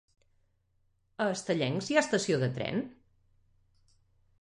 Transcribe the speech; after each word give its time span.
A 1.27 1.27
Estellencs 1.35 1.91
hi 1.91 1.99
ha 2.01 2.05
estació 2.07 2.43
de 2.47 2.53
tren? 2.59 2.83